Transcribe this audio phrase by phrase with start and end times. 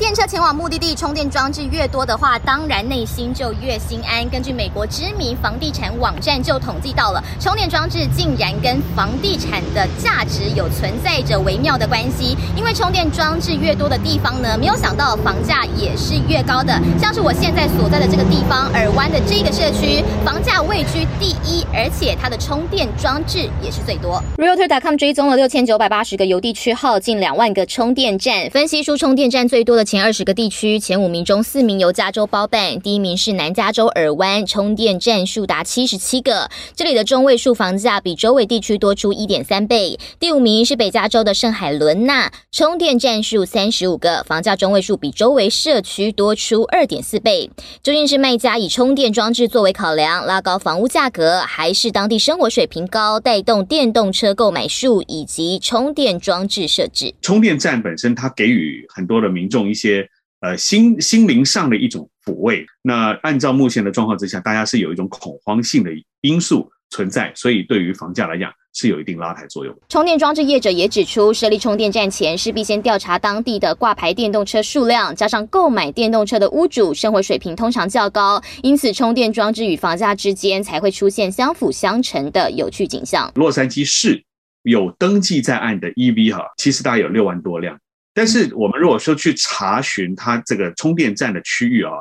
[0.00, 4.26] 电车前往目的地，充电装置越多的话，当然内心就越心安。
[4.30, 12.34] 根据美国知名房地产网站就统计到了，充电装置竟然跟房地产的价值有存在着微妙的关系。
[12.56, 16.80] 因为充电装置越多的地方呢，没有想到房价也是越高的。
[16.98, 24.22] 像是我现在所在的这个地方，尔湾的这个社区，房价位居第一，而且它的充电装置也是最多。
[24.38, 29.84] Realtor.com 追踪了六千九百八十个邮递区号，近两万个充电站，分析出充电站最多的。
[29.90, 39.98] 前二十个地区，前五名中四名由加州包办，第一名是南加州尔湾，充电站数达七十七个，这里的中位数房价比周围地区多出一点三倍。
[40.20, 47.50] 第五名是北加州的圣海伦娜，充电站数三十五个，房价中位数比周围社区多出二点四倍。
[47.82, 57.12] 究竟是卖家以充电装置作为考量，拉高房屋价格，还是当地生活水平高，带动电动车购买数以及充电装置设置？
[57.20, 59.68] 充电站本身，它给予很多的民众。
[59.68, 60.08] 一些
[60.40, 62.66] 呃心心灵上的一种抚慰。
[62.82, 69.74] 那按照目前的状况之下，大家是有一种恐慌性的因素存在，所以对于房价来讲是有一定拉抬作用。
[69.88, 83.30] 充电装置业者也指出，设立充电站前势必先调查当地的挂牌电动车数量，加上购买电动车的屋主生活水平通常较高，因此充电装置与房价之间才会出现相辅相成的有趣景象。
[83.34, 84.24] 洛杉矶市
[84.62, 87.78] 有登记在案的 EV 哈，其实大概有六万多辆。
[88.12, 91.92] 但是我们如果说去查询它这个充电站的区域啊，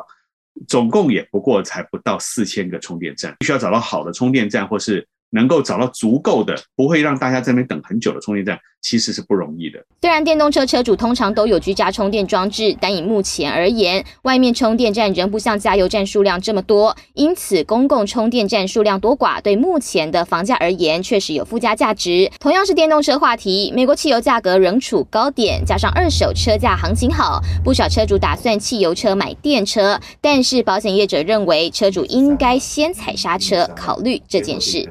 [0.68, 8.58] 总共也不过才不到四千个充电站，必须要找到好的充电站，或是能够找到足够的，不会让大家在那边等很久的充电站。
[8.82, 9.78] 其实是不容易的。
[10.00, 22.32] 虽然电动车车主通常都有居家充电装置，但以目前而言，外面充电站仍不像加油站数量这么多，因此公共充电站数量多寡，对目前的房价而言确实有附加价值。
[22.40, 34.88] 同样是电动车话题，美国汽油价格仍处高点，加上二手车价行情好，不少车主打算汽油车买电车，但是保险业者认为，车主应该先踩刹车，考虑这件事。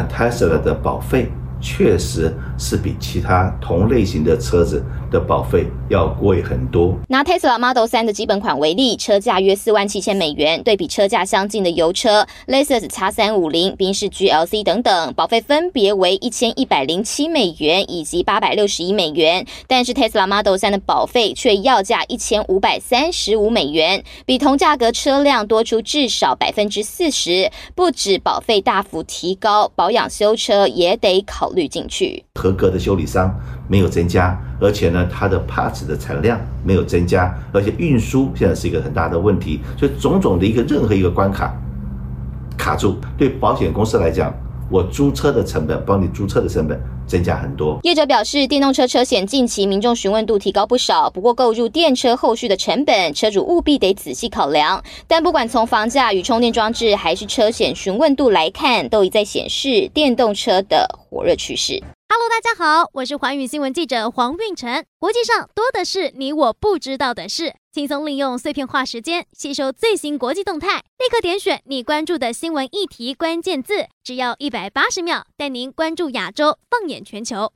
[0.59, 1.31] 的保费。
[1.61, 6.94] 确实是比其他同类型的车子的保费要贵很多。
[7.08, 19.47] 拿 Tesla Model 3的基本款为例，车价约四万七千美元，对比车价相近的油车，Lexus X350、宾士 GLC 等等，保费分别为一千一百零七美元以及八百六十一美元。
[19.66, 27.50] 但是 Tesla Model 3的保费却要价一千五百三十五美元，比同价格车辆多出至少百分之四十。
[27.74, 31.38] 不止保费大幅提高，保养修车也得考。
[31.38, 33.34] 考虑进去，合格的修理商
[33.69, 41.54] 没有增加，而且呢，它的 parts 的产量没有增加，而且运输现在是一个很大的问题，所以种种的一个任何一个关卡
[42.56, 44.32] 卡住，对保险公司来讲，
[44.70, 47.78] 我租车的成本，帮你租车的成本增加很多。
[47.82, 54.82] 业者表示，电动车车险近期民众询问度提高不少，不过购入电车后续的成本，车主务必得仔细考量。
[55.06, 61.82] 但不管从房价与充电装置，还是车险询问度来看，都已在显示电动车的火热趋势。
[62.10, 64.82] Hello，大家好，我是环宇新闻记者黄运晨。
[64.98, 77.52] 国际上多的是你我不知道的事，轻松利用碎片化时间吸收最新国际动态，立刻点选你关注的新闻议题关键字，只要一百八十秒，带您关注亚洲，放眼全球。